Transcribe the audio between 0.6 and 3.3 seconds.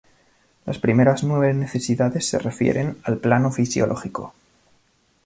Las primeras nueve necesidades se refieren al